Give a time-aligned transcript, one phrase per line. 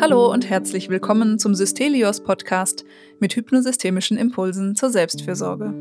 [0.00, 2.84] Hallo und herzlich willkommen zum Systelios Podcast
[3.20, 5.72] mit hypnosystemischen Impulsen zur Selbstfürsorge.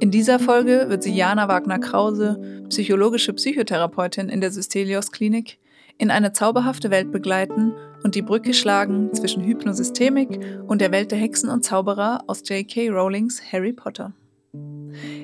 [0.00, 5.58] In dieser Folge wird sie Jana Wagner-Krause, psychologische Psychotherapeutin in der Systelios Klinik,
[5.96, 7.72] in eine zauberhafte Welt begleiten
[8.02, 12.90] und die Brücke schlagen zwischen Hypnosystemik und der Welt der Hexen und Zauberer aus J.K.
[12.90, 14.12] Rowlings Harry Potter.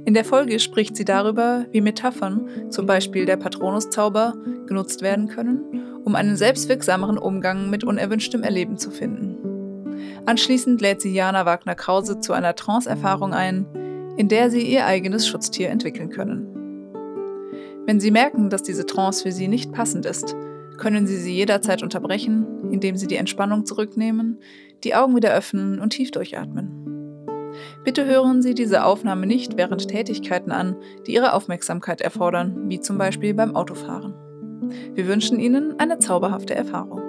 [0.04, 4.34] In der Folge spricht sie darüber, wie Metaphern, zum Beispiel der Patronuszauber,
[4.66, 9.36] genutzt werden können um einen selbstwirksameren Umgang mit unerwünschtem Erleben zu finden.
[10.24, 13.66] Anschließend lädt sie Jana Wagner-Krause zu einer Trance-Erfahrung ein,
[14.16, 16.46] in der sie ihr eigenes Schutztier entwickeln können.
[17.84, 20.34] Wenn Sie merken, dass diese Trance für Sie nicht passend ist,
[20.78, 24.40] können Sie sie jederzeit unterbrechen, indem Sie die Entspannung zurücknehmen,
[24.84, 26.86] die Augen wieder öffnen und tief durchatmen.
[27.84, 30.76] Bitte hören Sie diese Aufnahme nicht während Tätigkeiten an,
[31.06, 34.14] die Ihre Aufmerksamkeit erfordern, wie zum Beispiel beim Autofahren.
[34.94, 37.07] Wir wünschen Ihnen eine zauberhafte Erfahrung.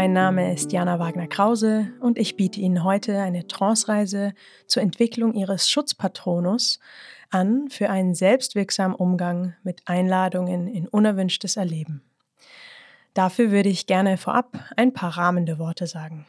[0.00, 4.32] Mein Name ist Jana Wagner-Krause und ich biete Ihnen heute eine Trance-Reise
[4.68, 6.78] zur Entwicklung Ihres Schutzpatronus
[7.30, 12.00] an für einen selbstwirksamen Umgang mit Einladungen in unerwünschtes Erleben.
[13.12, 16.28] Dafür würde ich gerne vorab ein paar rahmende Worte sagen.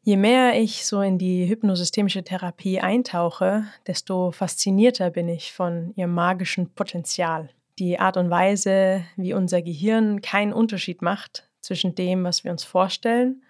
[0.00, 6.14] Je mehr ich so in die hypnosystemische Therapie eintauche, desto faszinierter bin ich von ihrem
[6.14, 7.50] magischen Potenzial.
[7.78, 12.64] Die Art und Weise, wie unser Gehirn keinen Unterschied macht zwischen dem, was wir uns
[12.64, 13.42] vorstellen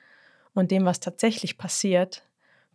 [0.52, 2.24] und dem, was tatsächlich passiert,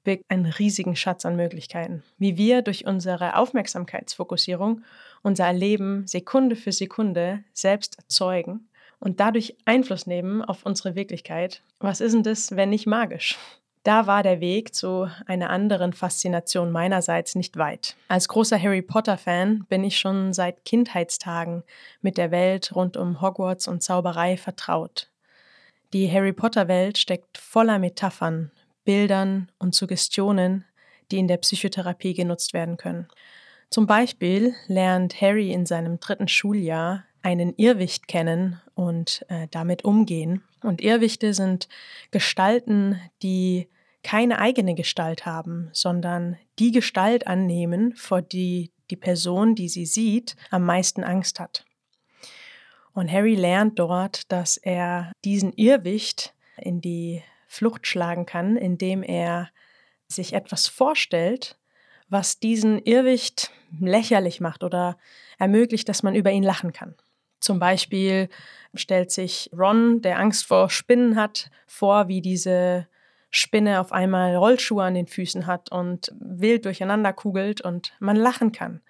[0.05, 2.01] birgt einen riesigen Schatz an Möglichkeiten.
[2.17, 4.83] Wie wir durch unsere Aufmerksamkeitsfokussierung
[5.21, 8.69] unser Erleben Sekunde für Sekunde selbst erzeugen
[8.99, 11.61] und dadurch Einfluss nehmen auf unsere Wirklichkeit.
[11.79, 13.37] Was ist denn das, wenn nicht magisch?
[13.83, 17.97] Da war der Weg zu einer anderen Faszination meinerseits nicht weit.
[18.07, 21.63] Als großer Harry Potter-Fan bin ich schon seit Kindheitstagen
[22.01, 25.09] mit der Welt rund um Hogwarts und Zauberei vertraut.
[25.93, 28.51] Die Harry Potter-Welt steckt voller Metaphern,
[28.83, 30.65] Bildern und Suggestionen,
[31.11, 33.07] die in der Psychotherapie genutzt werden können.
[33.69, 40.43] Zum Beispiel lernt Harry in seinem dritten Schuljahr einen Irrwicht kennen und äh, damit umgehen.
[40.63, 41.69] Und Irrwichte sind
[42.11, 43.69] Gestalten, die
[44.01, 50.35] keine eigene Gestalt haben, sondern die Gestalt annehmen, vor die die Person, die sie sieht,
[50.51, 51.65] am meisten Angst hat.
[52.93, 59.49] Und Harry lernt dort, dass er diesen Irrwicht in die Flucht schlagen kann, indem er
[60.07, 61.57] sich etwas vorstellt,
[62.07, 64.97] was diesen Irrwicht lächerlich macht oder
[65.39, 66.95] ermöglicht, dass man über ihn lachen kann.
[67.39, 68.29] Zum Beispiel
[68.73, 72.87] stellt sich Ron, der Angst vor Spinnen hat, vor, wie diese
[73.31, 78.51] Spinne auf einmal Rollschuhe an den Füßen hat und wild durcheinander kugelt und man lachen
[78.51, 78.81] kann.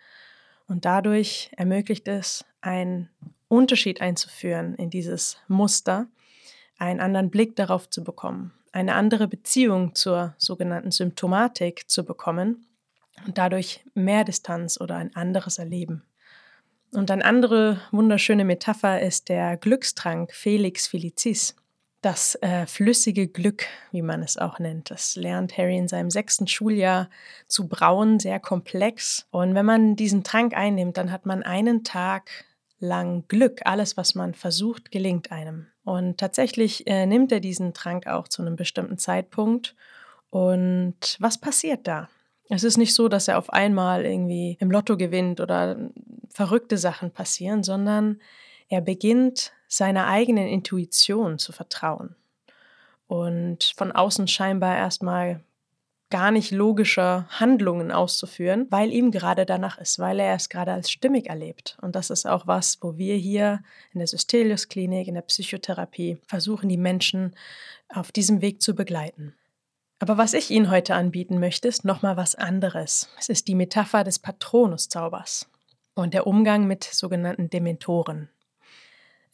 [0.68, 3.10] Und dadurch ermöglicht es, einen
[3.54, 6.08] Unterschied einzuführen in dieses Muster,
[6.78, 12.66] einen anderen Blick darauf zu bekommen, eine andere Beziehung zur sogenannten Symptomatik zu bekommen
[13.26, 16.04] und dadurch mehr Distanz oder ein anderes Erleben.
[16.94, 21.56] Und eine andere wunderschöne Metapher ist der Glückstrank Felix Felicis.
[22.02, 26.48] Das äh, flüssige Glück, wie man es auch nennt, das lernt Harry in seinem sechsten
[26.48, 27.10] Schuljahr
[27.48, 29.26] zu brauen, sehr komplex.
[29.32, 32.30] Und wenn man diesen Trank einnimmt, dann hat man einen Tag
[32.84, 33.62] lang Glück.
[33.66, 35.68] Alles, was man versucht, gelingt einem.
[35.84, 39.76] Und tatsächlich äh, nimmt er diesen Trank auch zu einem bestimmten Zeitpunkt.
[40.30, 42.10] Und was passiert da?
[42.50, 45.78] Es ist nicht so, dass er auf einmal irgendwie im Lotto gewinnt oder
[46.30, 48.20] verrückte Sachen passieren, sondern
[48.70, 52.16] er beginnt seiner eigenen Intuition zu vertrauen
[53.08, 55.42] und von außen scheinbar erstmal
[56.14, 60.92] gar nicht logischer Handlungen auszuführen, weil ihm gerade danach ist, weil er es gerade als
[60.92, 61.76] stimmig erlebt.
[61.82, 63.64] Und das ist auch was, wo wir hier
[63.94, 67.36] in der Systelius Klinik, in der Psychotherapie versuchen, die Menschen
[67.90, 69.34] auf diesem Weg zu begleiten.
[69.98, 73.10] Aber was ich Ihnen heute anbieten möchte, ist nochmal was anderes.
[73.18, 75.50] Es ist die Metapher des Patronuszaubers
[75.96, 78.30] und der Umgang mit sogenannten Dementoren.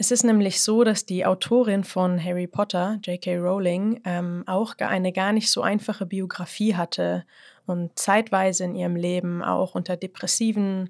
[0.01, 3.35] Es ist nämlich so, dass die Autorin von Harry Potter, J.K.
[3.35, 7.25] Rowling, ähm, auch eine gar nicht so einfache Biografie hatte
[7.65, 10.89] und zeitweise in ihrem Leben auch unter depressiven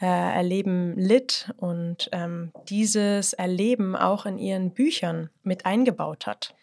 [0.00, 6.56] äh, Erleben litt und ähm, dieses Erleben auch in ihren Büchern mit eingebaut hat.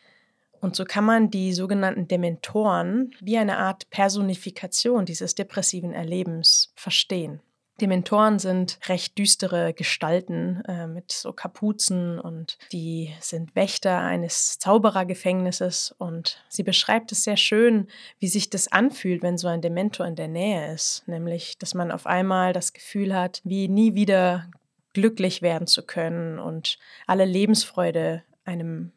[0.60, 7.40] Und so kann man die sogenannten Dementoren wie eine Art Personifikation dieses depressiven Erlebens verstehen.
[7.82, 15.94] Dementoren sind recht düstere Gestalten äh, mit so Kapuzen und die sind Wächter eines Zauberergefängnisses
[15.98, 17.88] und sie beschreibt es sehr schön,
[18.20, 21.92] wie sich das anfühlt, wenn so ein Dementor in der Nähe ist, nämlich dass man
[21.92, 24.50] auf einmal das Gefühl hat, wie nie wieder
[24.94, 28.94] glücklich werden zu können und alle Lebensfreude einem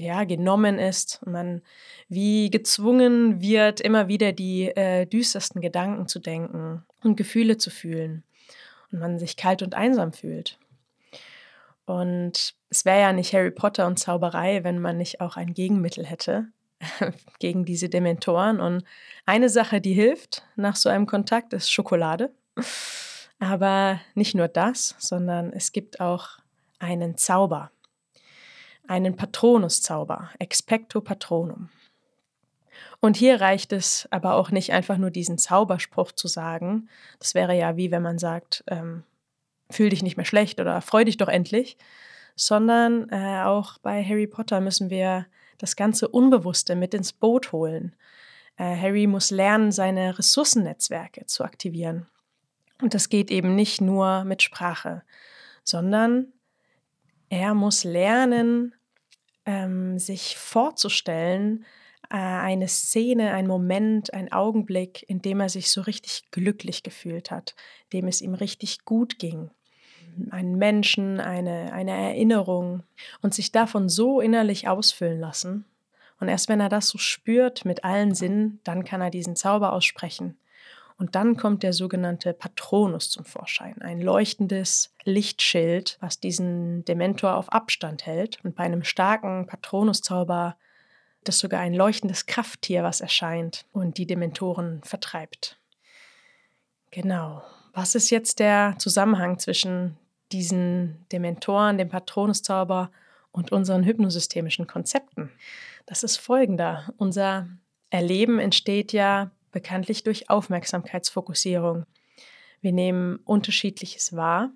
[0.00, 1.62] ja, genommen ist man
[2.08, 8.24] wie gezwungen wird, immer wieder die äh, düstersten Gedanken zu denken und Gefühle zu fühlen
[8.90, 10.58] und man sich kalt und einsam fühlt.
[11.84, 16.06] Und es wäre ja nicht Harry Potter und Zauberei, wenn man nicht auch ein Gegenmittel
[16.06, 16.46] hätte
[17.38, 18.60] gegen diese Dementoren.
[18.60, 18.84] Und
[19.26, 22.30] eine Sache, die hilft nach so einem Kontakt, ist Schokolade.
[23.40, 26.38] Aber nicht nur das, sondern es gibt auch
[26.78, 27.70] einen Zauber,
[28.90, 31.68] einen Patronuszauber, Expecto Patronum.
[32.98, 36.88] Und hier reicht es aber auch nicht einfach nur diesen Zauberspruch zu sagen.
[37.18, 39.04] Das wäre ja wie wenn man sagt, ähm,
[39.70, 41.78] fühl dich nicht mehr schlecht oder freu dich doch endlich,
[42.34, 45.26] sondern äh, auch bei Harry Potter müssen wir
[45.58, 47.94] das ganze Unbewusste mit ins Boot holen.
[48.56, 52.06] Äh, Harry muss lernen, seine Ressourcennetzwerke zu aktivieren.
[52.82, 55.02] Und das geht eben nicht nur mit Sprache,
[55.62, 56.32] sondern
[57.28, 58.74] er muss lernen,
[59.50, 61.64] ähm, sich vorzustellen,
[62.08, 67.32] äh, eine Szene, ein Moment, ein Augenblick, in dem er sich so richtig glücklich gefühlt
[67.32, 67.56] hat,
[67.92, 69.50] dem es ihm richtig gut ging.
[70.30, 72.84] Einen Menschen, eine, eine Erinnerung
[73.22, 75.64] und sich davon so innerlich ausfüllen lassen.
[76.20, 79.72] Und erst wenn er das so spürt mit allen Sinnen, dann kann er diesen Zauber
[79.72, 80.36] aussprechen.
[81.00, 87.50] Und dann kommt der sogenannte Patronus zum Vorschein, ein leuchtendes Lichtschild, was diesen Dementor auf
[87.50, 88.38] Abstand hält.
[88.44, 90.56] Und bei einem starken Patronuszauber
[91.24, 95.58] das ist sogar ein leuchtendes Krafttier, was erscheint und die Dementoren vertreibt.
[96.90, 97.42] Genau.
[97.72, 99.96] Was ist jetzt der Zusammenhang zwischen
[100.32, 102.90] diesen Dementoren, dem Patronuszauber
[103.32, 105.30] und unseren hypnosystemischen Konzepten?
[105.86, 106.92] Das ist folgender.
[106.96, 107.48] Unser
[107.90, 111.86] Erleben entsteht ja bekanntlich durch Aufmerksamkeitsfokussierung.
[112.60, 114.50] Wir nehmen unterschiedliches wahr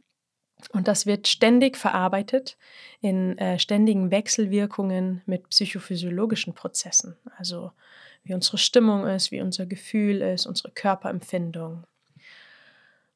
[0.72, 2.56] und das wird ständig verarbeitet
[3.00, 7.16] in äh, ständigen Wechselwirkungen mit psychophysiologischen Prozessen.
[7.36, 7.72] Also
[8.22, 11.84] wie unsere Stimmung ist, wie unser Gefühl ist, unsere Körperempfindung.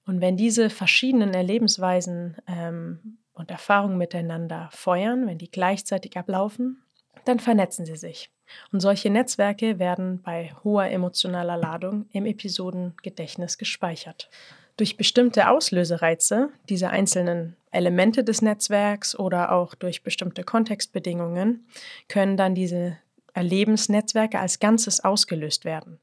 [0.04, 6.82] Und wenn diese verschiedenen Erlebensweisen ähm, und Erfahrungen miteinander feuern, wenn die gleichzeitig ablaufen,
[7.28, 8.30] dann vernetzen sie sich.
[8.72, 14.30] Und solche Netzwerke werden bei hoher emotionaler Ladung im Episodengedächtnis gespeichert.
[14.78, 21.66] Durch bestimmte Auslösereize dieser einzelnen Elemente des Netzwerks oder auch durch bestimmte Kontextbedingungen
[22.08, 22.96] können dann diese
[23.34, 26.00] Erlebensnetzwerke als Ganzes ausgelöst werden.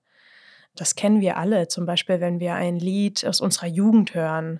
[0.76, 4.60] Das kennen wir alle, zum Beispiel wenn wir ein Lied aus unserer Jugend hören.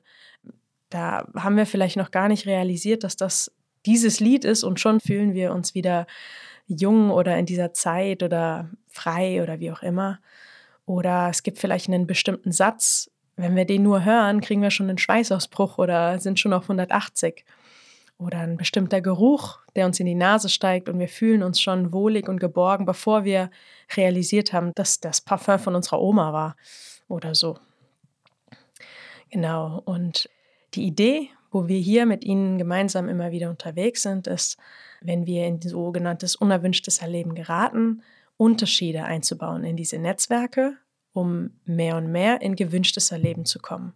[0.90, 3.52] Da haben wir vielleicht noch gar nicht realisiert, dass das
[3.86, 6.08] dieses Lied ist und schon fühlen wir uns wieder
[6.68, 10.20] jung oder in dieser Zeit oder frei oder wie auch immer.
[10.86, 14.90] Oder es gibt vielleicht einen bestimmten Satz, wenn wir den nur hören, kriegen wir schon
[14.90, 17.44] einen Schweißausbruch oder sind schon auf 180.
[18.18, 21.92] Oder ein bestimmter Geruch, der uns in die Nase steigt und wir fühlen uns schon
[21.92, 23.50] wohlig und geborgen, bevor wir
[23.98, 26.56] realisiert haben, dass das Parfum von unserer Oma war
[27.10, 27.58] oder so.
[29.32, 29.82] Genau.
[29.84, 30.30] Und
[30.76, 34.58] die Idee, wo wir hier mit Ihnen gemeinsam immer wieder unterwegs sind, ist,
[35.02, 38.04] wenn wir in sogenanntes unerwünschtes Erleben geraten,
[38.38, 40.76] Unterschiede einzubauen in diese Netzwerke
[41.16, 43.94] um mehr und mehr in gewünschtes Erleben zu kommen.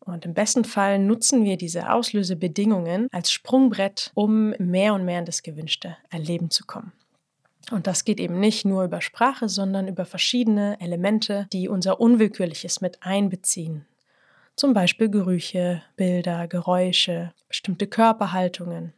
[0.00, 5.26] Und im besten Fall nutzen wir diese Auslösebedingungen als Sprungbrett, um mehr und mehr in
[5.26, 6.92] das gewünschte Erleben zu kommen.
[7.70, 12.80] Und das geht eben nicht nur über Sprache, sondern über verschiedene Elemente, die unser Unwillkürliches
[12.80, 13.84] mit einbeziehen.
[14.58, 18.92] Zum Beispiel Gerüche, Bilder, Geräusche, bestimmte Körperhaltungen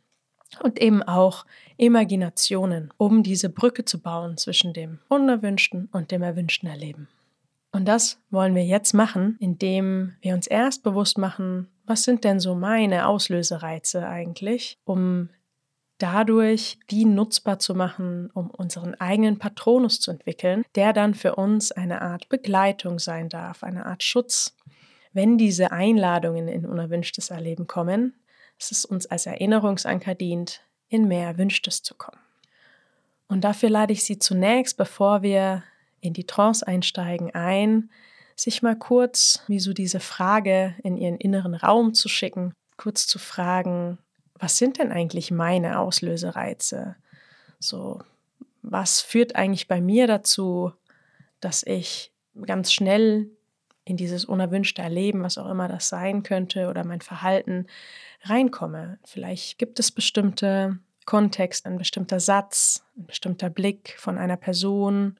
[0.63, 1.45] und eben auch
[1.77, 7.09] Imaginationen, um diese Brücke zu bauen zwischen dem unerwünschten und dem erwünschten Erleben.
[7.73, 12.41] Und das wollen wir jetzt machen, indem wir uns erst bewusst machen, was sind denn
[12.41, 15.29] so meine Auslösereize eigentlich, um
[16.01, 21.73] dadurch die nutzbar zu machen, um unseren eigenen Patronus zu entwickeln, der dann für uns
[21.73, 24.57] eine Art Begleitung sein darf, eine Art Schutz.
[25.13, 28.15] Wenn diese Einladungen in unerwünschtes Erleben kommen,
[28.59, 32.21] dass es uns als Erinnerungsanker dient, in mehr Erwünschtes zu kommen.
[33.29, 35.63] Und dafür lade ich Sie zunächst, bevor wir
[36.01, 37.91] in die Trance einsteigen ein,
[38.35, 43.19] sich mal kurz wie so diese Frage in ihren inneren Raum zu schicken, kurz zu
[43.19, 43.99] fragen,
[44.35, 46.97] was sind denn eigentlich meine Auslösereize?
[47.59, 48.01] So,
[48.63, 50.73] was führt eigentlich bei mir dazu,
[51.41, 52.13] dass ich
[52.47, 53.31] ganz schnell
[53.91, 57.67] in dieses unerwünschte Erleben, was auch immer das sein könnte, oder mein Verhalten
[58.23, 59.01] reinkomme.
[59.05, 65.19] Vielleicht gibt es bestimmte Kontext, ein bestimmter Satz, ein bestimmter Blick von einer Person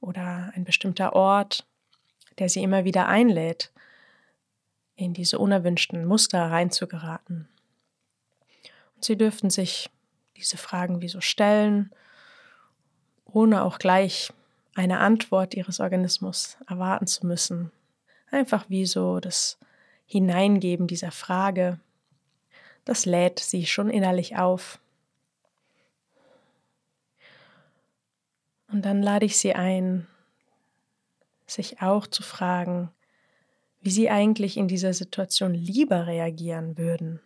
[0.00, 1.66] oder ein bestimmter Ort,
[2.38, 3.70] der sie immer wieder einlädt,
[4.96, 7.50] in diese unerwünschten Muster reinzugeraten.
[8.94, 9.90] Und sie dürften sich
[10.38, 11.90] diese Fragen wie so stellen,
[13.26, 14.32] ohne auch gleich
[14.74, 17.70] eine Antwort ihres Organismus erwarten zu müssen.
[18.30, 19.58] Einfach wie so das
[20.06, 21.80] Hineingeben dieser Frage,
[22.84, 24.80] das lädt sie schon innerlich auf.
[28.68, 30.06] Und dann lade ich sie ein,
[31.46, 32.90] sich auch zu fragen,
[33.80, 37.20] wie sie eigentlich in dieser Situation lieber reagieren würden.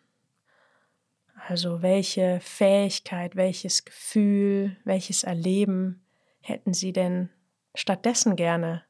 [1.47, 6.03] Also welche Fähigkeit, welches Gefühl, welches Erleben
[6.41, 7.29] hätten sie denn
[7.75, 8.85] stattdessen gerne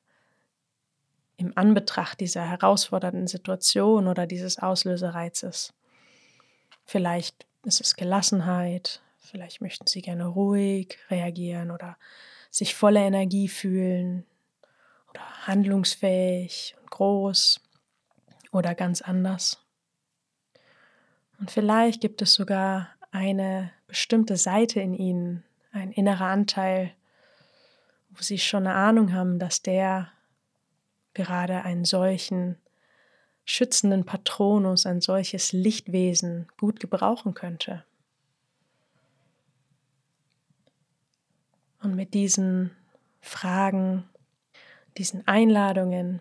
[1.37, 5.73] im Anbetracht dieser herausfordernden Situation oder dieses Auslösereizes?
[6.85, 11.97] Vielleicht ist es Gelassenheit, vielleicht möchten sie gerne ruhig reagieren oder
[12.51, 14.25] sich voller Energie fühlen
[15.11, 17.61] oder handlungsfähig und groß
[18.53, 19.61] oder ganz anders.
[21.41, 26.93] Und vielleicht gibt es sogar eine bestimmte Seite in ihnen, ein innerer Anteil,
[28.11, 30.13] wo sie schon eine Ahnung haben, dass der
[31.15, 32.57] gerade einen solchen
[33.45, 37.85] schützenden Patronus, ein solches Lichtwesen gut gebrauchen könnte.
[41.83, 42.71] Und mit diesen
[43.21, 44.09] Fragen,
[44.97, 46.21] diesen Einladungen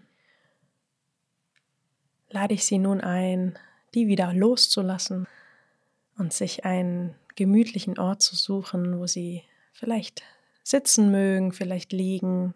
[2.30, 3.58] lade ich Sie nun ein,
[3.94, 5.28] die wieder loszulassen
[6.18, 10.24] und sich einen gemütlichen Ort zu suchen, wo Sie vielleicht
[10.64, 12.54] sitzen mögen, vielleicht liegen,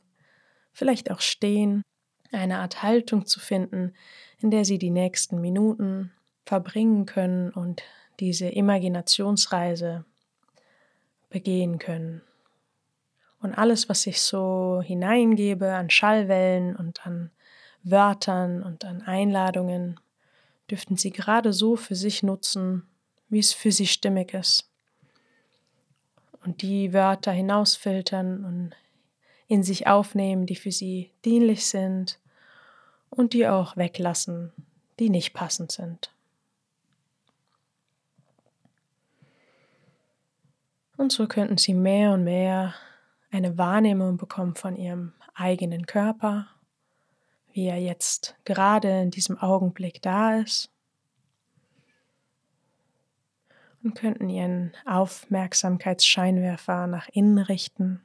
[0.73, 1.83] vielleicht auch stehen,
[2.31, 3.93] eine Art Haltung zu finden,
[4.39, 6.11] in der Sie die nächsten Minuten
[6.45, 7.83] verbringen können und
[8.19, 10.05] diese Imaginationsreise
[11.29, 12.21] begehen können.
[13.39, 17.31] Und alles, was ich so hineingebe an Schallwellen und an
[17.83, 19.99] Wörtern und an Einladungen,
[20.69, 22.87] dürften Sie gerade so für sich nutzen,
[23.29, 24.69] wie es für Sie stimmig ist.
[26.43, 28.75] Und die Wörter hinausfiltern und
[29.47, 32.19] in sich aufnehmen, die für Sie dienlich sind
[33.09, 34.51] und die auch weglassen,
[34.99, 36.11] die nicht passend sind.
[40.97, 42.75] Und so könnten Sie mehr und mehr
[43.31, 46.47] eine Wahrnehmung bekommen von Ihrem eigenen Körper,
[47.53, 50.71] wie er jetzt gerade in diesem Augenblick da ist.
[53.83, 58.01] Und könnten Ihren Aufmerksamkeitsscheinwerfer nach innen richten.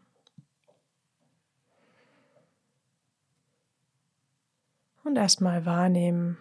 [5.04, 6.38] Und erstmal wahrnehmen,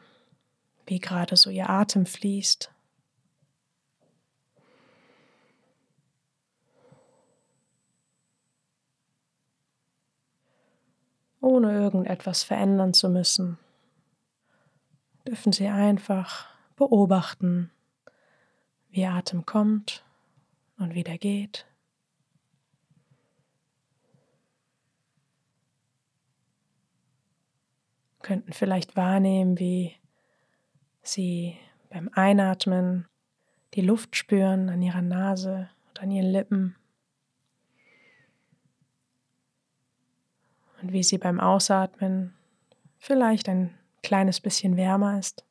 [0.86, 2.72] wie gerade so Ihr Atem fließt.
[11.41, 13.58] ohne irgendetwas verändern zu müssen.
[15.27, 17.72] Dürfen Sie einfach beobachten,
[18.89, 20.03] wie Atem kommt
[20.77, 21.65] und wieder geht.
[28.22, 29.96] Könnten vielleicht wahrnehmen, wie
[31.01, 31.58] Sie
[31.90, 33.08] beim Einatmen
[33.74, 36.75] die Luft spüren an Ihrer Nase und an Ihren Lippen.
[40.82, 42.34] und wie sie beim Ausatmen
[42.98, 45.46] vielleicht ein kleines bisschen wärmer ist.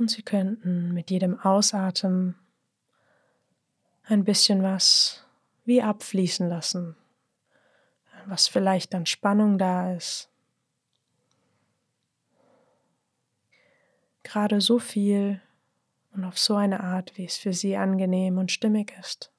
[0.00, 2.34] Und Sie könnten mit jedem Ausatmen
[4.04, 5.26] ein bisschen was
[5.66, 6.96] wie abfließen lassen,
[8.24, 10.30] was vielleicht an Spannung da ist,
[14.22, 15.42] gerade so viel
[16.14, 19.30] und auf so eine Art, wie es für sie angenehm und stimmig ist.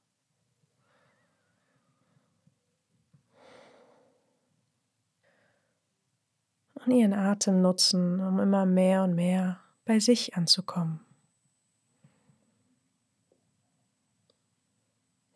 [6.76, 11.00] Und ihren Atem nutzen, um immer mehr und mehr bei sich anzukommen.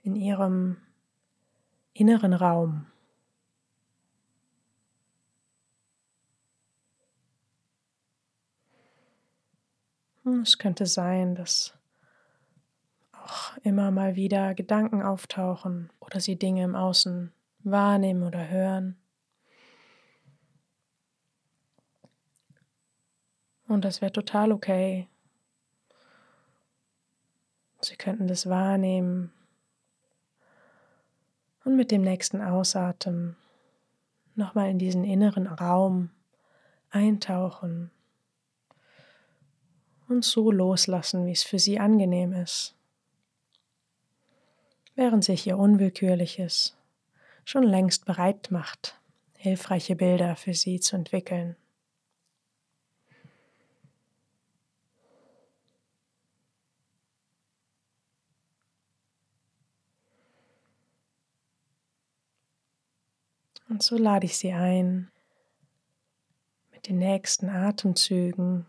[0.01, 0.77] In ihrem
[1.93, 2.85] inneren Raum.
[10.23, 11.73] Hm, es könnte sein, dass
[13.13, 17.31] auch immer mal wieder Gedanken auftauchen oder sie Dinge im Außen
[17.63, 18.97] wahrnehmen oder hören.
[23.67, 25.07] Und das wäre total okay.
[27.81, 29.31] Sie könnten das wahrnehmen
[31.63, 33.35] und mit dem nächsten Ausatmen
[34.35, 36.09] nochmal in diesen inneren Raum
[36.89, 37.91] eintauchen
[40.07, 42.75] und so loslassen, wie es für Sie angenehm ist,
[44.95, 46.77] während sich Ihr Unwillkürliches
[47.43, 48.99] schon längst bereit macht,
[49.37, 51.55] hilfreiche Bilder für Sie zu entwickeln.
[63.75, 65.11] Und so lade ich Sie ein,
[66.71, 68.65] mit den nächsten Atemzügen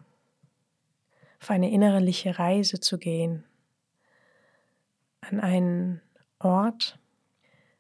[1.40, 3.44] auf eine innerliche Reise zu gehen,
[5.20, 6.02] an einen
[6.40, 6.98] Ort,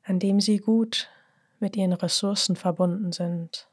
[0.04, 1.10] an dem Sie gut
[1.58, 3.68] mit Ihren Ressourcen verbunden sind,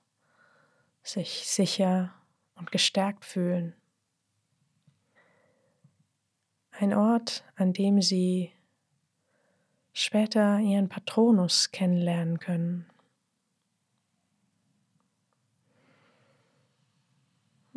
[1.04, 2.12] sich sicher
[2.56, 3.76] und gestärkt fühlen.
[6.72, 8.52] Ein Ort, an dem Sie
[9.94, 12.90] später Ihren Patronus kennenlernen können.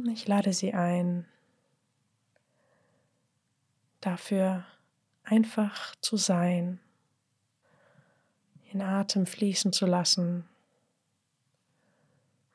[0.05, 1.27] Ich lade Sie ein,
[4.01, 4.67] dafür
[5.25, 6.81] einfach zu sein,
[8.71, 10.45] den Atem fließen zu lassen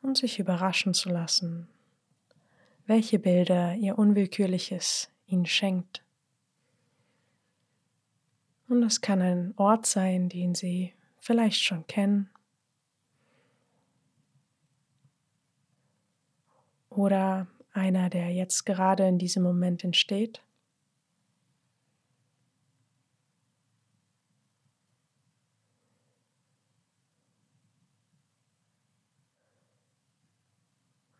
[0.03, 1.67] und sich überraschen zu lassen,
[2.86, 6.03] welche Bilder Ihr Unwillkürliches Ihnen schenkt.
[8.69, 12.29] Und es kann ein Ort sein, den Sie vielleicht schon kennen
[16.91, 20.43] oder einer, der jetzt gerade in diesem Moment entsteht.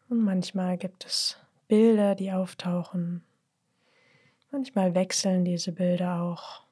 [0.10, 1.38] Und manchmal gibt es
[1.70, 3.24] Bilder, die auftauchen.
[4.52, 6.66] Manchmal wechseln diese Bilder auch.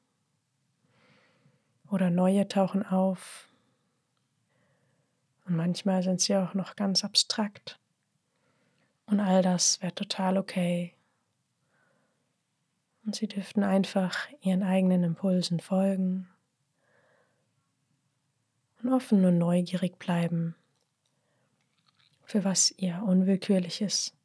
[1.89, 3.48] Oder neue tauchen auf.
[5.46, 7.79] Und manchmal sind sie auch noch ganz abstrakt.
[9.10, 10.93] Und all das wäre total okay.
[13.06, 16.30] Und Sie dürften einfach Ihren eigenen Impulsen folgen
[18.82, 20.56] und offen und neugierig bleiben,
[22.24, 24.15] für was Ihr Unwillkürliches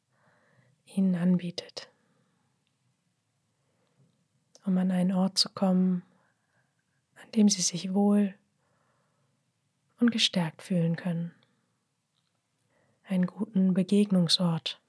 [0.85, 1.89] Ihnen anbietet.
[4.65, 6.03] Um an einen Ort zu kommen,
[7.23, 8.35] an dem Sie sich wohl
[9.99, 11.34] und gestärkt fühlen können
[13.07, 14.79] einen guten Begegnungsort.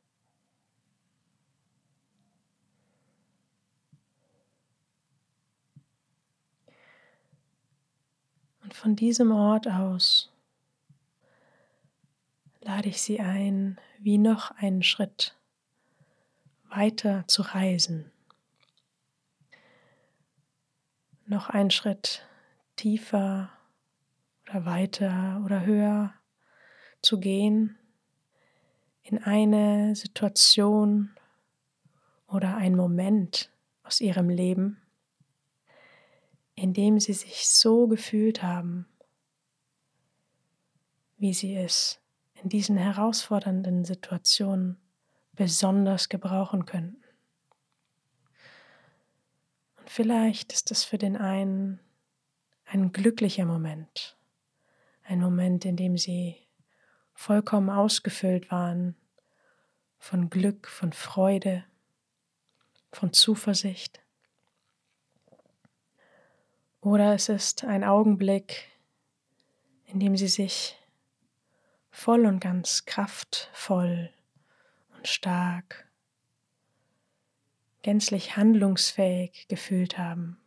[8.63, 10.33] Und von diesem Ort aus
[12.61, 15.37] lade ich Sie ein, wie noch einen Schritt
[16.69, 18.11] weiter zu reisen.
[21.27, 22.27] Noch einen Schritt
[22.77, 23.51] tiefer
[24.49, 26.15] oder weiter oder höher
[27.03, 27.79] zu gehen
[29.09, 31.11] in eine Situation
[32.27, 33.51] oder ein Moment
[33.85, 34.83] aus ihrem Leben,
[36.57, 38.87] in dem sie sich so gefühlt haben,
[41.19, 42.01] wie sie es
[42.43, 44.77] in diesen herausfordernden Situationen
[45.35, 47.05] besonders gebrauchen könnten.
[49.77, 51.79] Und vielleicht ist es für den einen
[52.65, 54.17] ein glücklicher Moment,
[55.05, 56.46] ein Moment, in dem sie
[57.17, 58.95] vollkommen ausgefüllt waren
[59.99, 61.65] von Glück, von Freude,
[62.93, 64.01] von Zuversicht.
[66.81, 68.69] Oder es ist ein Augenblick,
[69.87, 70.79] in dem sie sich
[71.91, 74.11] voll und ganz kraftvoll
[74.95, 75.89] und stark,
[77.83, 80.39] gänzlich handlungsfähig gefühlt haben.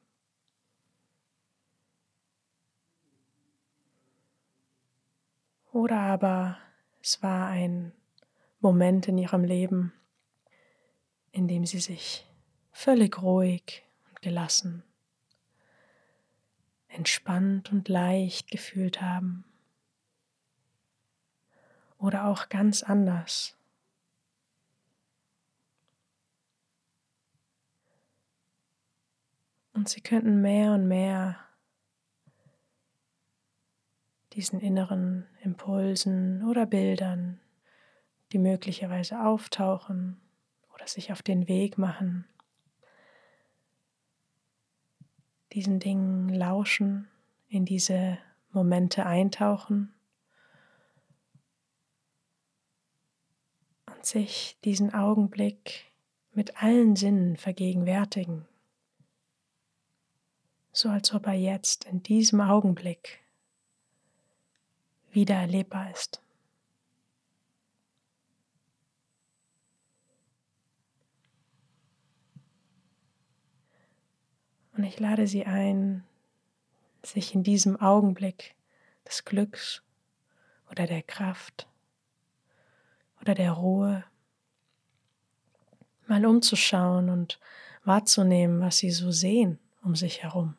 [5.71, 6.57] Oder aber
[7.01, 7.93] es war ein
[8.59, 9.93] Moment in ihrem Leben,
[11.31, 12.27] in dem sie sich
[12.71, 14.83] völlig ruhig und gelassen,
[16.87, 19.45] entspannt und leicht gefühlt haben.
[21.99, 23.55] Oder auch ganz anders.
[29.73, 31.48] Und sie könnten mehr und mehr
[34.39, 37.41] diesen inneren Impulsen oder Bildern,
[38.31, 40.17] die möglicherweise auftauchen
[40.73, 42.25] oder sich auf den Weg machen,
[45.51, 47.09] diesen Dingen lauschen,
[47.49, 48.17] in diese
[48.53, 49.93] Momente eintauchen
[53.87, 55.91] und sich diesen Augenblick
[56.31, 58.47] mit allen Sinnen vergegenwärtigen.
[60.71, 63.19] so als ob er jetzt in diesem Augenblick
[65.11, 66.21] wieder erlebbar ist.
[74.73, 76.05] Und ich lade Sie ein,
[77.03, 78.55] sich in diesem Augenblick
[79.05, 79.83] des Glücks
[80.71, 81.67] oder der Kraft
[83.21, 84.05] oder der Ruhe
[86.07, 87.39] mal umzuschauen und
[87.83, 90.55] wahrzunehmen, was Sie so sehen um sich herum.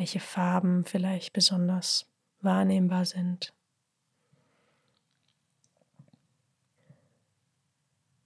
[0.00, 2.10] Welche Farben vielleicht besonders
[2.40, 3.52] wahrnehmbar sind.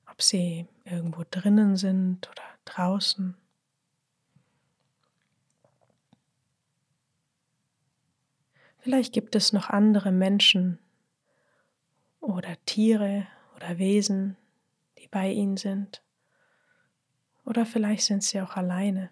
[0.07, 3.37] ob sie irgendwo drinnen sind oder draußen.
[8.79, 10.79] Vielleicht gibt es noch andere Menschen
[12.21, 14.37] oder Tiere oder Wesen,
[14.99, 16.05] die bei ihnen sind.
[17.45, 19.11] Oder vielleicht sind sie auch alleine.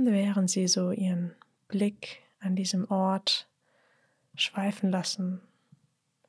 [0.00, 1.34] Und während Sie so Ihren
[1.66, 3.48] Blick an diesem Ort
[4.36, 5.40] schweifen lassen,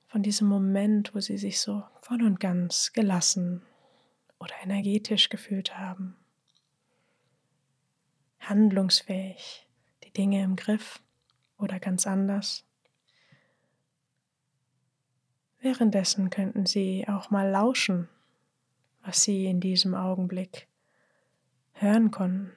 [0.08, 3.62] von diesem Moment, wo Sie sich so voll und ganz gelassen
[4.40, 6.16] oder energetisch gefühlt haben,
[8.40, 9.68] handlungsfähig,
[10.04, 11.00] die Dinge im Griff
[11.60, 12.66] oder ganz anders.
[15.60, 18.10] Währenddessen könnten Sie auch mal lauschen,
[19.04, 20.68] was Sie in diesem Augenblick
[21.74, 22.52] hören konnten.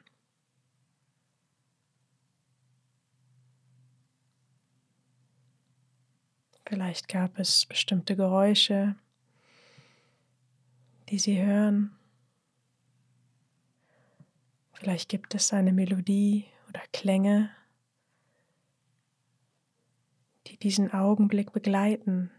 [6.75, 8.97] Vielleicht gab es bestimmte Geräusche,
[11.09, 11.97] die Sie hören.
[14.73, 17.51] Vielleicht gibt es eine Melodie oder Klänge,
[20.49, 22.33] die diesen Augenblick begleiten,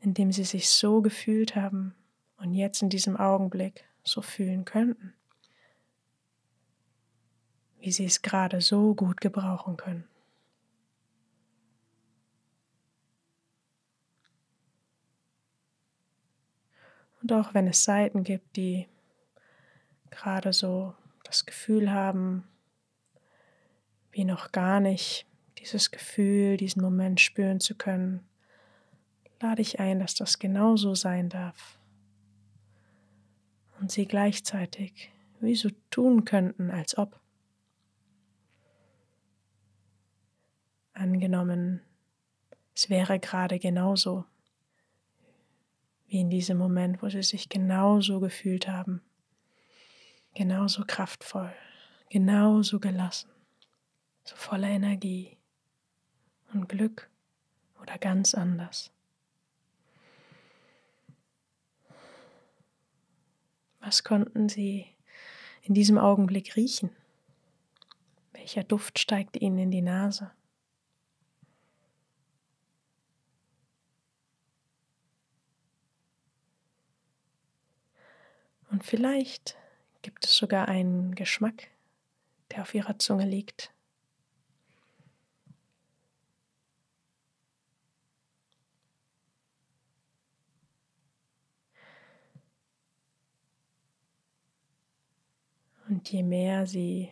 [0.00, 1.94] in dem Sie sich so gefühlt haben
[2.36, 5.14] und jetzt in diesem Augenblick so fühlen könnten,
[7.78, 10.08] wie Sie es gerade so gut gebrauchen können.
[17.26, 18.86] Und auch wenn es Seiten gibt, die
[20.10, 22.46] gerade so das Gefühl haben,
[24.12, 25.26] wie noch gar nicht
[25.58, 28.24] dieses Gefühl, diesen Moment spüren zu können,
[29.40, 31.80] lade ich ein, dass das genauso sein darf.
[33.80, 35.10] Und sie gleichzeitig
[35.40, 37.18] wie so tun könnten, als ob.
[40.92, 41.82] Angenommen,
[42.72, 44.26] es wäre gerade genauso
[46.08, 49.02] wie in diesem Moment, wo sie sich genauso gefühlt haben,
[50.34, 51.52] genauso kraftvoll,
[52.10, 53.30] genauso gelassen,
[54.24, 55.36] so voller Energie
[56.52, 57.10] und Glück
[57.80, 58.92] oder ganz anders.
[63.80, 64.86] Was konnten sie
[65.62, 66.90] in diesem Augenblick riechen?
[68.32, 70.32] Welcher Duft steigt ihnen in die Nase?
[78.76, 79.56] Und vielleicht
[80.02, 81.68] gibt es sogar einen Geschmack,
[82.50, 83.72] der auf ihrer Zunge liegt.
[95.88, 97.10] Und je mehr sie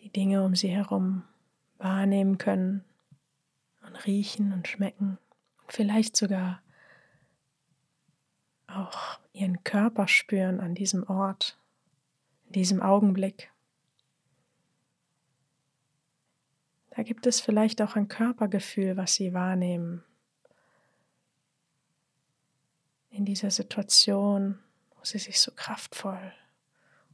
[0.00, 1.22] die Dinge um sie herum
[1.78, 2.84] wahrnehmen können
[3.86, 5.18] und riechen und schmecken
[5.68, 6.63] vielleicht sogar
[8.76, 11.58] auch ihren Körper spüren an diesem Ort,
[12.46, 13.50] in diesem Augenblick.
[16.90, 20.04] Da gibt es vielleicht auch ein Körpergefühl, was sie wahrnehmen.
[23.10, 24.60] In dieser Situation,
[24.96, 26.32] wo sie sich so kraftvoll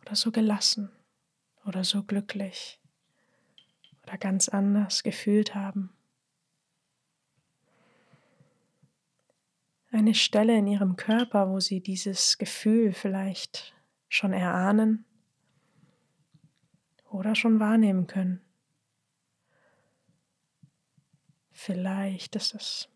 [0.02, 0.90] oder so gelassen
[1.64, 2.80] oder so glücklich
[4.02, 5.90] oder ganz anders gefühlt haben.
[9.90, 13.74] Eine Stelle in ihrem Körper, wo sie dieses Gefühl vielleicht
[14.08, 15.04] schon erahnen
[17.10, 18.40] oder schon wahrnehmen können.
[21.52, 22.88] Vielleicht ist es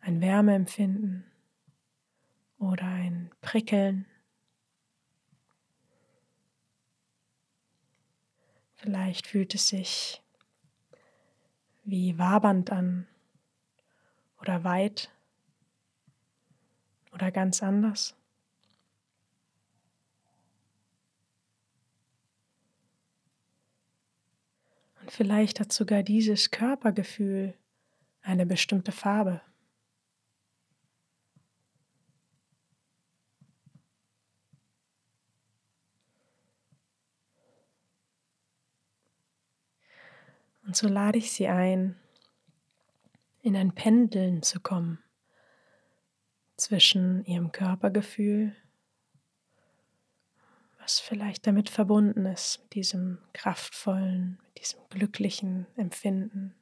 [0.00, 1.24] ein Wärmeempfinden
[2.58, 4.06] oder ein Prickeln.
[8.74, 10.22] Vielleicht fühlt es sich
[11.84, 13.06] wie wabernd an
[14.38, 15.13] oder weit
[17.14, 18.14] oder ganz anders?
[25.00, 27.54] Und vielleicht hat sogar dieses Körpergefühl
[28.22, 29.42] eine bestimmte Farbe.
[40.66, 41.96] Und so lade ich Sie ein,
[43.42, 45.03] in ein Pendeln zu kommen
[46.64, 48.56] zwischen Ihrem Körpergefühl,
[50.78, 56.54] was vielleicht damit verbunden ist, mit diesem kraftvollen, mit diesem glücklichen Empfinden.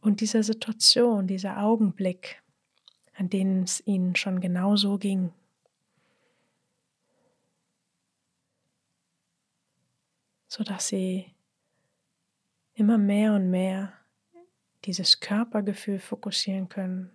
[0.00, 2.42] Und dieser Situation, dieser Augenblick,
[3.14, 5.32] an denen es Ihnen schon genau so ging,
[10.48, 11.32] sodass sie
[12.74, 13.95] immer mehr und mehr
[14.86, 17.10] dieses Körpergefühl fokussieren können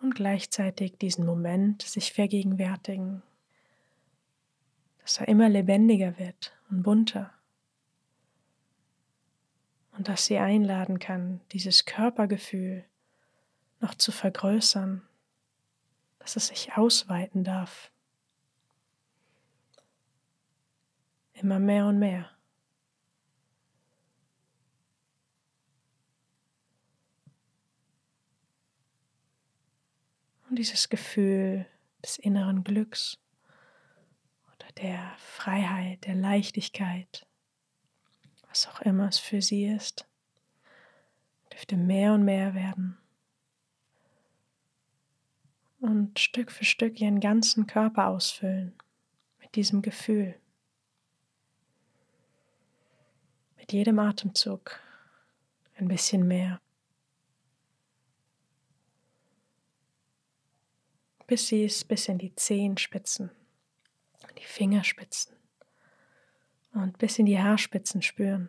[0.00, 3.22] und gleichzeitig diesen Moment sich vergegenwärtigen,
[5.00, 7.32] dass er immer lebendiger wird und bunter
[9.92, 12.84] und dass sie einladen kann, dieses Körpergefühl
[13.80, 15.02] noch zu vergrößern,
[16.18, 17.90] dass es sich ausweiten darf.
[21.36, 22.30] immer mehr und mehr.
[30.56, 31.66] Und dieses Gefühl
[32.02, 33.18] des inneren Glücks
[34.46, 37.26] oder der Freiheit, der Leichtigkeit,
[38.48, 40.08] was auch immer es für sie ist,
[41.52, 42.96] dürfte mehr und mehr werden
[45.78, 48.72] und Stück für Stück ihren ganzen Körper ausfüllen
[49.40, 50.40] mit diesem Gefühl.
[53.58, 54.80] mit jedem Atemzug
[55.76, 56.62] ein bisschen mehr.
[61.26, 63.30] Bis sie es bis in die Zehenspitzen,
[64.38, 65.34] die Fingerspitzen
[66.72, 68.48] und bis in die Haarspitzen spüren.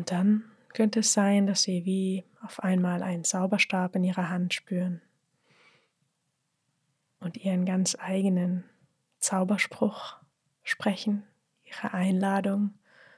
[0.00, 4.54] Und dann könnte es sein, dass Sie wie auf einmal einen Zauberstab in Ihrer Hand
[4.54, 5.02] spüren
[7.18, 8.64] und Ihren ganz eigenen
[9.18, 10.19] Zauberspruch
[10.70, 11.24] sprechen,
[11.64, 12.74] Ihre Einladung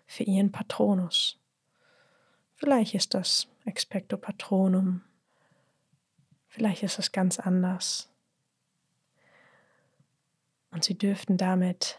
[0.06, 1.38] für Ihren Patronus.
[2.54, 5.02] Vielleicht ist das Expecto Patronum,
[6.48, 8.08] vielleicht ist es ganz anders.
[10.70, 11.98] Und Sie dürften damit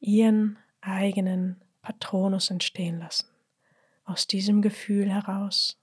[0.00, 3.26] Ihren eigenen Patronus entstehen lassen
[4.06, 5.76] aus diesem Gefühl heraus,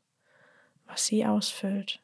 [0.85, 2.01] was sie ausfüllt.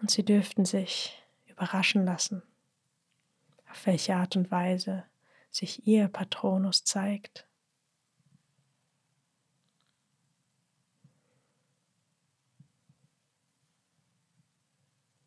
[0.00, 2.42] Und sie dürften sich überraschen lassen,
[3.74, 5.02] auf welche Art und Weise
[5.50, 7.44] sich ihr Patronus zeigt.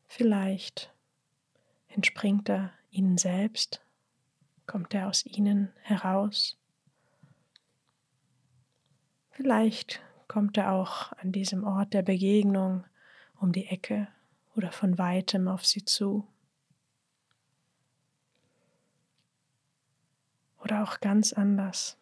[0.07, 0.93] Vielleicht
[1.89, 3.81] entspringt er ihnen selbst,
[4.65, 6.57] kommt er aus ihnen heraus.
[9.31, 12.85] Vielleicht kommt er auch an diesem Ort der Begegnung
[13.41, 14.07] um die Ecke
[14.55, 16.25] oder von weitem auf sie zu.
[20.67, 21.97] Oder auch ganz anders.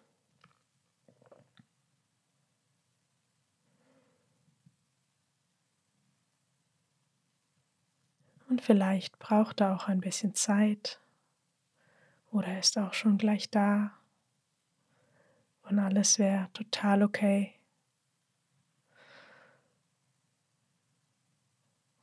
[8.50, 11.00] Und vielleicht braucht er auch ein bisschen Zeit
[12.32, 13.92] oder ist auch schon gleich da
[15.62, 17.54] und alles wäre total okay.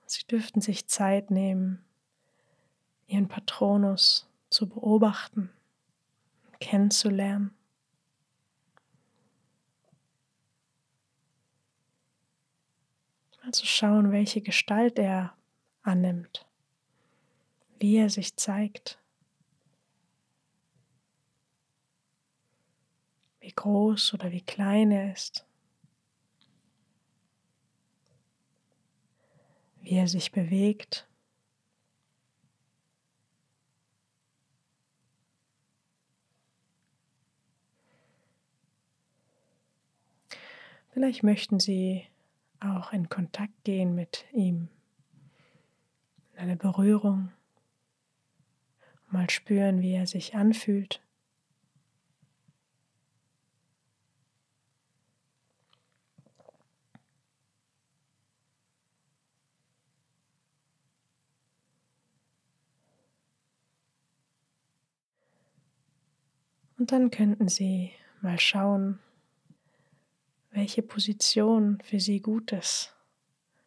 [0.07, 1.85] Sie dürften sich Zeit nehmen,
[3.09, 5.51] ihren Patronus zu beobachten,
[6.63, 7.55] kennenzulernen.
[13.43, 15.37] Also schauen, welche Gestalt er
[15.83, 16.47] annimmt,
[17.79, 19.03] wie er sich zeigt.
[23.43, 25.45] wie groß oder wie klein er ist,
[29.81, 31.09] wie er sich bewegt.
[40.93, 42.07] Vielleicht möchten Sie
[42.61, 44.69] auch in Kontakt gehen mit ihm,
[46.35, 47.33] in eine Berührung,
[49.11, 51.01] mal spüren, wie er sich anfühlt.
[66.77, 68.99] Und dann könnten Sie mal schauen,
[70.53, 72.95] welche Position für Sie gut ist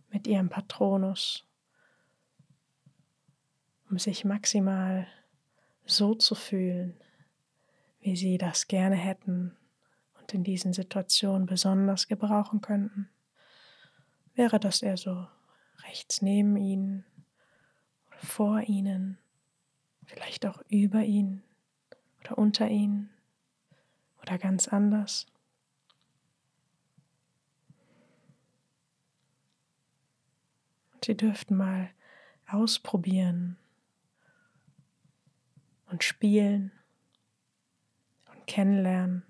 [0.10, 1.46] mit Ihrem Patronus,
[3.90, 5.08] um sich maximal
[5.86, 6.96] so zu fühlen,
[8.00, 9.58] wie Sie das gerne hätten
[10.20, 13.10] und in diesen Situationen besonders gebrauchen könnten.
[14.36, 15.28] Wäre das eher so
[15.88, 17.04] rechts neben Ihnen
[18.08, 19.18] oder vor Ihnen,
[20.06, 21.44] vielleicht auch über Ihnen
[22.20, 23.10] oder unter Ihnen
[24.22, 25.26] oder ganz anders?
[31.06, 31.92] Sie dürften mal
[32.48, 33.58] ausprobieren
[35.92, 36.72] und spielen
[38.34, 39.22] und kennenlernen,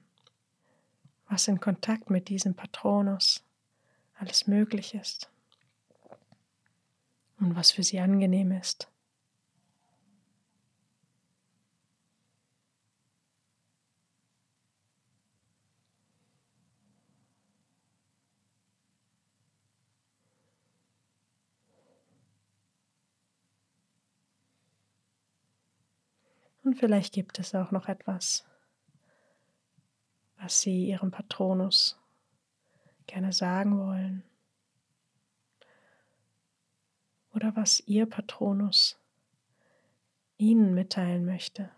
[1.28, 3.44] was in Kontakt mit diesem Patronus
[4.14, 5.30] alles möglich ist
[7.42, 8.90] und was für sie angenehm ist.
[26.66, 28.44] Und vielleicht gibt es auch noch etwas,
[30.38, 31.96] was Sie Ihrem Patronus
[33.06, 34.24] gerne sagen wollen.
[37.36, 39.00] Oder was Ihr Patronus
[40.38, 41.70] Ihnen mitteilen möchte.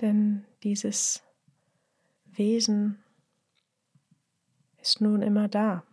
[0.00, 1.22] Denn dieses
[2.24, 3.04] Wesen
[4.78, 5.84] ist nun immer da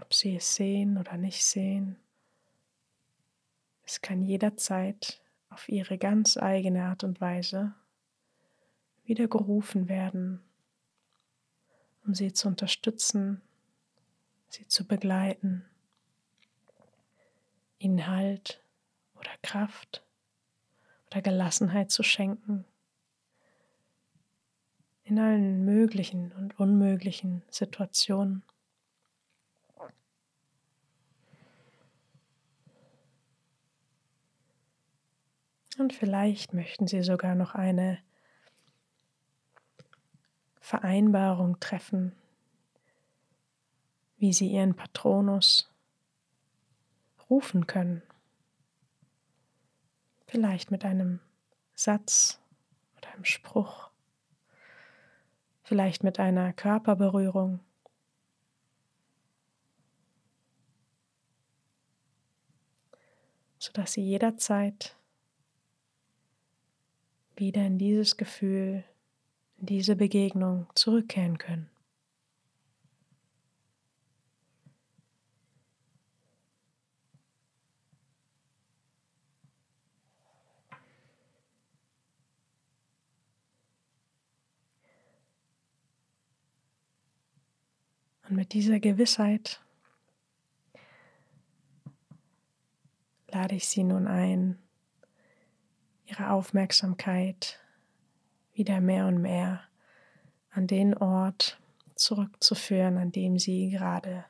[0.00, 1.96] ob sie es sehen oder nicht sehen.
[3.84, 7.74] Es kann jederzeit auf ihre ganz eigene Art und Weise
[9.04, 10.40] wieder gerufen werden,
[12.06, 13.42] um sie zu unterstützen,
[14.48, 15.64] sie zu begleiten,
[17.78, 18.62] ihnen Halt
[19.14, 20.04] oder Kraft
[21.08, 22.64] oder Gelassenheit zu schenken
[25.10, 28.44] in allen möglichen und unmöglichen Situationen.
[35.80, 37.96] Und vielleicht möchten Sie sogar noch eine
[40.60, 42.12] Vereinbarung treffen,
[44.18, 45.72] wie Sie Ihren Patronus
[47.30, 48.02] rufen können.
[50.26, 51.18] Vielleicht mit einem
[51.72, 52.42] Satz
[52.98, 53.90] oder einem Spruch,
[55.62, 57.60] vielleicht mit einer Körperberührung.
[63.62, 64.96] sodass Sie jederzeit
[67.40, 68.84] wieder in dieses Gefühl,
[69.56, 71.70] in diese Begegnung zurückkehren können.
[88.28, 89.60] Und mit dieser Gewissheit
[93.28, 94.56] lade ich Sie nun ein,
[96.20, 97.58] ihre Aufmerksamkeit
[98.52, 99.62] wieder mehr und mehr
[100.50, 101.58] an den Ort
[101.94, 104.24] zurückzuführen, an dem sie gerade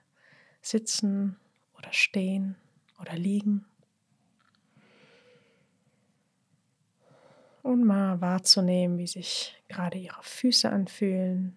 [0.62, 1.36] sitzen
[1.76, 2.56] oder stehen
[3.00, 3.64] oder liegen.
[7.62, 11.56] Und mal wahrzunehmen, wie sich gerade ihre Füße anfühlen,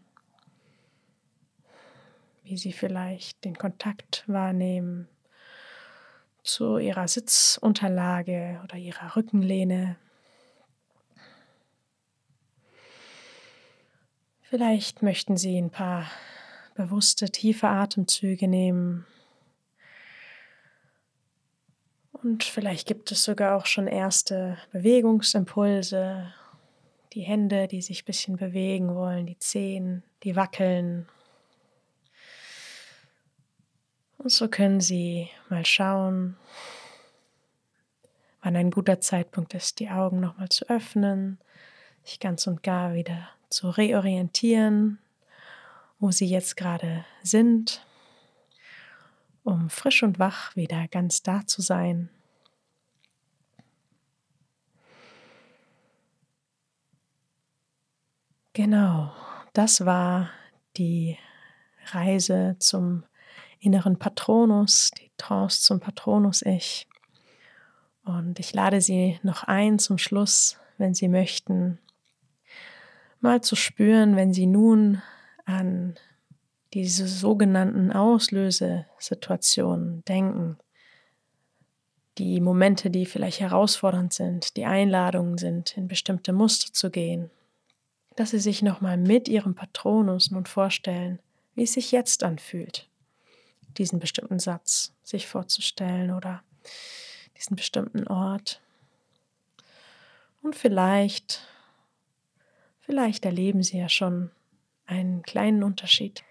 [2.44, 5.08] wie sie vielleicht den Kontakt wahrnehmen
[6.44, 9.98] zu ihrer Sitzunterlage oder ihrer Rückenlehne.
[14.54, 16.06] Vielleicht möchten Sie ein paar
[16.76, 19.04] bewusste, tiefe Atemzüge nehmen.
[22.12, 26.32] Und vielleicht gibt es sogar auch schon erste Bewegungsimpulse.
[27.14, 31.08] Die Hände, die sich ein bisschen bewegen wollen, die Zehen, die wackeln.
[34.20, 36.38] Und so können Sie mal schauen,
[38.44, 41.40] wann ein guter Zeitpunkt ist, die Augen nochmal zu öffnen,
[42.04, 45.00] sich ganz und gar wieder zu reorientieren,
[46.00, 47.86] wo sie jetzt gerade sind,
[49.44, 52.10] um frisch und wach wieder ganz da zu sein.
[58.54, 59.12] Genau,
[59.54, 60.30] das war
[60.78, 61.18] die
[61.88, 63.04] Reise zum
[63.60, 66.88] inneren Patronus, die Trance zum Patronus-Ich.
[68.04, 71.80] Und ich lade Sie noch ein zum Schluss, wenn Sie möchten,
[73.24, 75.02] mal zu spüren, wenn Sie nun
[75.46, 75.96] an
[76.74, 80.58] diese sogenannten Auslösesituationen denken,
[82.18, 87.32] die Momente, die vielleicht herausfordernd sind, die Einladungen sind, in bestimmte Muster zu gehen,
[88.16, 91.20] dass Sie sich nochmal mit Ihrem Patronus nun vorstellen,
[91.56, 92.88] wie es sich jetzt anfühlt,
[93.78, 96.44] diesen bestimmten Satz sich vorzustellen oder
[97.38, 98.62] diesen bestimmten Ort.
[100.42, 101.48] Und vielleicht,
[102.86, 104.32] vielleicht erleben Sie ja schon
[104.86, 106.24] einen kleinen Unterschied.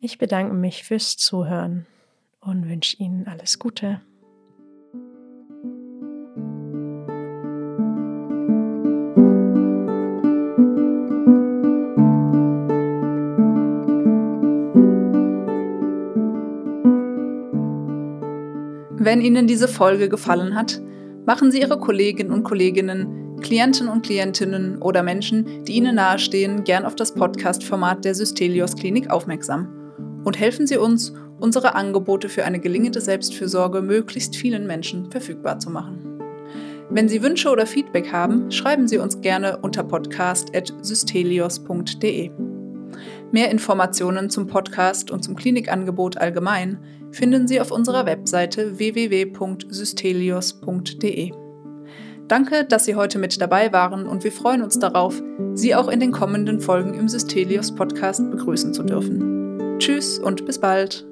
[0.00, 1.86] Ich bedanke mich fürs Zuhören
[2.40, 4.00] und wünsche Ihnen alles Gute.
[18.96, 20.80] Wenn Ihnen diese Folge gefallen hat,
[21.26, 26.84] machen Sie Ihre Kolleginnen und Kolleginnen, Klienten und Klientinnen oder Menschen, die Ihnen nahestehen, gern
[26.84, 29.68] auf das Podcast-Format der Systelios Klinik aufmerksam
[30.24, 35.70] und helfen Sie uns, unsere Angebote für eine gelingende Selbstfürsorge möglichst vielen Menschen verfügbar zu
[35.70, 36.20] machen.
[36.90, 42.30] Wenn Sie Wünsche oder Feedback haben, schreiben Sie uns gerne unter podcast.systelios.de.
[43.32, 46.78] Mehr Informationen zum Podcast und zum Klinikangebot allgemein
[47.10, 51.43] finden Sie auf unserer Webseite www.systelios.de.
[52.28, 55.22] Danke, dass Sie heute mit dabei waren und wir freuen uns darauf,
[55.54, 59.78] Sie auch in den kommenden Folgen im Systelios Podcast begrüßen zu dürfen.
[59.78, 61.06] Tschüss und bis bald.